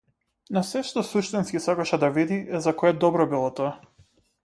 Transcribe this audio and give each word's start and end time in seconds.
Но 0.55 0.63
сѐ 0.69 0.87
што 0.91 1.03
суштински 1.09 1.63
сакаше 1.67 2.01
да 2.07 2.11
види 2.17 2.41
е 2.61 2.65
за 2.67 2.77
кое 2.83 2.97
добро 3.07 3.33
било 3.37 3.55
тоа. 3.61 3.75